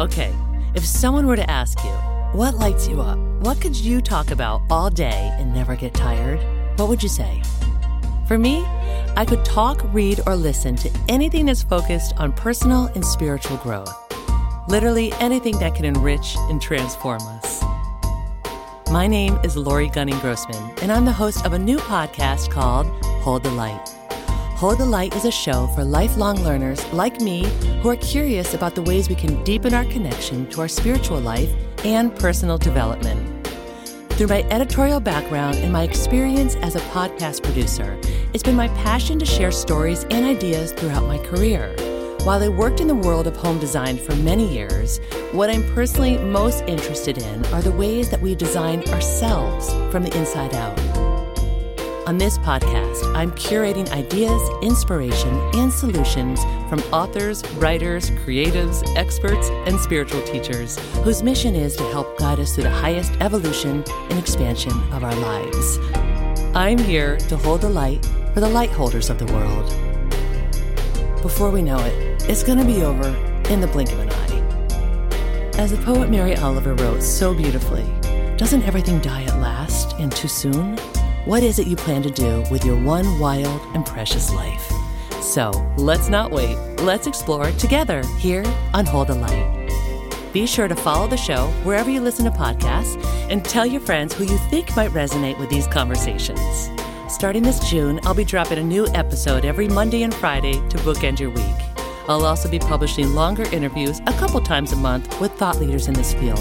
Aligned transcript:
Okay, 0.00 0.34
if 0.74 0.82
someone 0.82 1.26
were 1.26 1.36
to 1.36 1.50
ask 1.50 1.84
you, 1.84 1.90
what 2.32 2.54
lights 2.54 2.88
you 2.88 3.02
up? 3.02 3.18
What 3.42 3.60
could 3.60 3.76
you 3.76 4.00
talk 4.00 4.30
about 4.30 4.62
all 4.70 4.88
day 4.88 5.30
and 5.38 5.52
never 5.52 5.76
get 5.76 5.92
tired? 5.92 6.40
What 6.78 6.88
would 6.88 7.02
you 7.02 7.08
say? 7.10 7.42
For 8.26 8.38
me, 8.38 8.64
I 9.14 9.26
could 9.28 9.44
talk, 9.44 9.82
read, 9.92 10.22
or 10.24 10.36
listen 10.36 10.74
to 10.76 10.90
anything 11.10 11.44
that's 11.44 11.62
focused 11.62 12.14
on 12.16 12.32
personal 12.32 12.86
and 12.94 13.04
spiritual 13.04 13.58
growth. 13.58 13.92
Literally 14.70 15.12
anything 15.20 15.58
that 15.58 15.74
can 15.74 15.84
enrich 15.84 16.34
and 16.48 16.62
transform 16.62 17.20
us. 17.20 17.62
My 18.90 19.06
name 19.06 19.38
is 19.44 19.54
Laurie 19.54 19.90
Gunning 19.90 20.18
Grossman, 20.20 20.72
and 20.80 20.90
I'm 20.90 21.04
the 21.04 21.12
host 21.12 21.44
of 21.44 21.52
a 21.52 21.58
new 21.58 21.76
podcast 21.76 22.50
called 22.50 22.86
Hold 23.20 23.42
the 23.42 23.50
Light. 23.50 23.99
Hold 24.60 24.76
the 24.76 24.84
Light 24.84 25.16
is 25.16 25.24
a 25.24 25.30
show 25.30 25.68
for 25.68 25.82
lifelong 25.82 26.44
learners 26.44 26.84
like 26.92 27.18
me 27.22 27.46
who 27.80 27.88
are 27.88 27.96
curious 27.96 28.52
about 28.52 28.74
the 28.74 28.82
ways 28.82 29.08
we 29.08 29.14
can 29.14 29.42
deepen 29.42 29.72
our 29.72 29.86
connection 29.86 30.46
to 30.50 30.60
our 30.60 30.68
spiritual 30.68 31.18
life 31.18 31.50
and 31.82 32.14
personal 32.14 32.58
development. 32.58 33.46
Through 34.10 34.26
my 34.26 34.42
editorial 34.50 35.00
background 35.00 35.56
and 35.56 35.72
my 35.72 35.84
experience 35.84 36.56
as 36.56 36.76
a 36.76 36.80
podcast 36.90 37.42
producer, 37.42 37.98
it's 38.34 38.42
been 38.42 38.54
my 38.54 38.68
passion 38.84 39.18
to 39.20 39.24
share 39.24 39.50
stories 39.50 40.04
and 40.10 40.26
ideas 40.26 40.72
throughout 40.72 41.06
my 41.06 41.16
career. 41.16 41.74
While 42.24 42.42
I 42.42 42.48
worked 42.48 42.80
in 42.80 42.86
the 42.86 42.94
world 42.94 43.26
of 43.26 43.36
home 43.38 43.60
design 43.60 43.96
for 43.96 44.14
many 44.16 44.46
years, 44.52 44.98
what 45.32 45.48
I'm 45.48 45.64
personally 45.72 46.18
most 46.18 46.64
interested 46.66 47.16
in 47.16 47.46
are 47.46 47.62
the 47.62 47.72
ways 47.72 48.10
that 48.10 48.20
we 48.20 48.34
design 48.34 48.86
ourselves 48.90 49.72
from 49.90 50.02
the 50.02 50.14
inside 50.14 50.52
out. 50.52 50.89
On 52.06 52.16
this 52.16 52.38
podcast, 52.38 53.14
I'm 53.14 53.30
curating 53.32 53.88
ideas, 53.92 54.40
inspiration, 54.62 55.28
and 55.54 55.70
solutions 55.70 56.42
from 56.68 56.80
authors, 56.94 57.48
writers, 57.52 58.10
creatives, 58.10 58.82
experts, 58.96 59.50
and 59.66 59.78
spiritual 59.78 60.22
teachers 60.22 60.78
whose 61.04 61.22
mission 61.22 61.54
is 61.54 61.76
to 61.76 61.82
help 61.90 62.18
guide 62.18 62.40
us 62.40 62.54
through 62.54 62.64
the 62.64 62.70
highest 62.70 63.12
evolution 63.20 63.84
and 64.08 64.18
expansion 64.18 64.72
of 64.92 65.04
our 65.04 65.14
lives. 65.14 65.78
I'm 66.56 66.78
here 66.78 67.18
to 67.18 67.36
hold 67.36 67.60
the 67.60 67.68
light 67.68 68.04
for 68.32 68.40
the 68.40 68.48
light 68.48 68.70
holders 68.70 69.10
of 69.10 69.18
the 69.18 69.30
world. 69.32 69.68
Before 71.20 71.50
we 71.50 71.60
know 71.60 71.78
it, 71.78 72.24
it's 72.30 72.42
going 72.42 72.58
to 72.58 72.64
be 72.64 72.82
over 72.82 73.08
in 73.50 73.60
the 73.60 73.66
blink 73.66 73.92
of 73.92 73.98
an 73.98 74.08
eye. 74.08 75.50
As 75.58 75.70
the 75.70 75.84
poet 75.84 76.08
Mary 76.08 76.34
Oliver 76.36 76.74
wrote 76.74 77.02
so 77.02 77.34
beautifully, 77.34 77.84
doesn't 78.38 78.62
everything 78.62 79.00
die 79.00 79.24
at 79.24 79.38
last 79.38 79.92
and 79.98 80.10
too 80.10 80.28
soon? 80.28 80.78
What 81.26 81.42
is 81.42 81.58
it 81.58 81.66
you 81.66 81.76
plan 81.76 82.02
to 82.04 82.10
do 82.10 82.42
with 82.50 82.64
your 82.64 82.82
one 82.82 83.18
wild 83.18 83.60
and 83.74 83.84
precious 83.84 84.32
life? 84.32 84.72
So 85.20 85.50
let's 85.76 86.08
not 86.08 86.30
wait. 86.30 86.56
Let's 86.80 87.06
explore 87.06 87.50
together 87.52 88.02
here 88.18 88.42
on 88.72 88.86
Hold 88.86 89.08
the 89.08 89.16
Light. 89.16 89.68
Be 90.32 90.46
sure 90.46 90.66
to 90.66 90.74
follow 90.74 91.06
the 91.06 91.18
show 91.18 91.48
wherever 91.62 91.90
you 91.90 92.00
listen 92.00 92.24
to 92.24 92.30
podcasts 92.30 92.96
and 93.30 93.44
tell 93.44 93.66
your 93.66 93.82
friends 93.82 94.14
who 94.14 94.24
you 94.24 94.38
think 94.48 94.74
might 94.74 94.92
resonate 94.92 95.38
with 95.38 95.50
these 95.50 95.66
conversations. 95.66 96.70
Starting 97.10 97.42
this 97.42 97.68
June, 97.68 98.00
I'll 98.04 98.14
be 98.14 98.24
dropping 98.24 98.58
a 98.58 98.64
new 98.64 98.86
episode 98.94 99.44
every 99.44 99.68
Monday 99.68 100.04
and 100.04 100.14
Friday 100.14 100.54
to 100.54 100.78
bookend 100.78 101.20
your 101.20 101.30
week. 101.30 101.44
I'll 102.08 102.24
also 102.24 102.48
be 102.48 102.58
publishing 102.58 103.14
longer 103.14 103.44
interviews 103.52 104.00
a 104.06 104.12
couple 104.14 104.40
times 104.40 104.72
a 104.72 104.76
month 104.76 105.20
with 105.20 105.32
thought 105.32 105.60
leaders 105.60 105.86
in 105.86 105.92
this 105.92 106.14
field. 106.14 106.40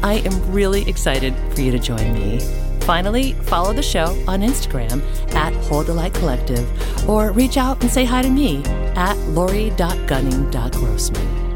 I 0.00 0.22
am 0.24 0.52
really 0.52 0.88
excited 0.88 1.34
for 1.52 1.60
you 1.60 1.72
to 1.72 1.78
join 1.80 2.14
me. 2.14 2.69
Finally, 2.82 3.32
follow 3.42 3.72
the 3.72 3.82
show 3.82 4.06
on 4.26 4.40
Instagram 4.40 5.02
at 5.34 5.52
Hold 5.66 5.86
the 5.86 5.94
Light 5.94 6.14
Collective 6.14 6.66
or 7.08 7.30
reach 7.32 7.56
out 7.56 7.80
and 7.82 7.90
say 7.90 8.04
hi 8.04 8.22
to 8.22 8.30
me 8.30 8.62
at 8.96 9.16
laurie.gunning.grossman. 9.28 11.49